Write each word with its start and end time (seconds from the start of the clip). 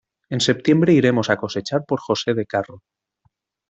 En 0.35 0.41
septiembre 0.49 0.93
iremos 0.99 1.29
a 1.29 1.37
cosechar 1.37 1.85
por 1.85 1.99
José 1.99 2.33
de 2.33 2.47
Carro. 2.47 2.81